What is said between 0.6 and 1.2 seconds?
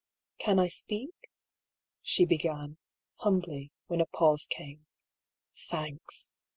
speak?"